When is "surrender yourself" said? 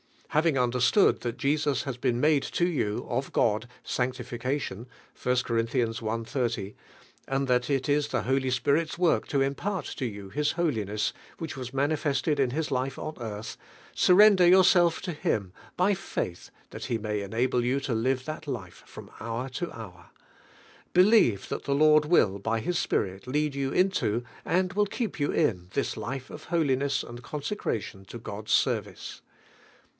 13.93-15.01